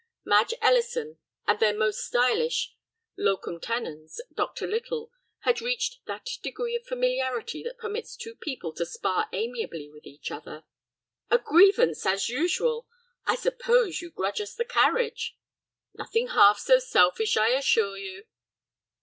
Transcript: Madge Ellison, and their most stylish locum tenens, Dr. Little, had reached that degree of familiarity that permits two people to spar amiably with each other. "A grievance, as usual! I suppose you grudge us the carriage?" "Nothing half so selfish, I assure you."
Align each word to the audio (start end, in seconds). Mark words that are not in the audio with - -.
Madge 0.25 0.55
Ellison, 0.63 1.19
and 1.45 1.59
their 1.59 1.75
most 1.77 1.99
stylish 2.03 2.75
locum 3.19 3.59
tenens, 3.59 4.19
Dr. 4.33 4.65
Little, 4.65 5.11
had 5.41 5.61
reached 5.61 6.03
that 6.07 6.27
degree 6.41 6.75
of 6.75 6.87
familiarity 6.87 7.61
that 7.61 7.77
permits 7.77 8.15
two 8.15 8.33
people 8.33 8.73
to 8.73 8.83
spar 8.87 9.29
amiably 9.31 9.91
with 9.91 10.07
each 10.07 10.31
other. 10.31 10.63
"A 11.29 11.37
grievance, 11.37 12.03
as 12.03 12.29
usual! 12.29 12.87
I 13.27 13.35
suppose 13.35 14.01
you 14.01 14.09
grudge 14.09 14.41
us 14.41 14.55
the 14.55 14.65
carriage?" 14.65 15.37
"Nothing 15.93 16.29
half 16.29 16.57
so 16.57 16.79
selfish, 16.79 17.37
I 17.37 17.49
assure 17.49 17.95
you." 17.95 18.25